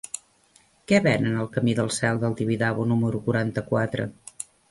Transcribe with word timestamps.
Què 0.91 1.01
venen 1.07 1.35
al 1.43 1.49
camí 1.57 1.75
del 1.81 1.91
Cel 1.99 2.23
del 2.25 2.35
Tibidabo 2.41 2.87
número 2.95 3.23
quaranta-quatre? 3.27 4.09